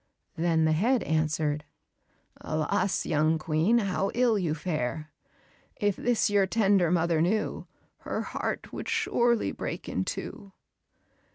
Then 0.35 0.65
the 0.65 0.71
head 0.71 1.03
answered, 1.03 1.63
"Alas, 2.37 3.05
young 3.05 3.37
Queen, 3.37 3.77
how 3.77 4.09
ill 4.15 4.39
you 4.39 4.55
fare! 4.55 5.11
If 5.75 5.95
this 5.95 6.27
your 6.27 6.47
tender 6.47 6.89
mother 6.89 7.21
knew, 7.21 7.67
Her 7.97 8.23
heart 8.23 8.73
would 8.73 8.89
surely 8.89 9.51
break 9.51 9.87
in 9.87 10.03
two." 10.03 10.53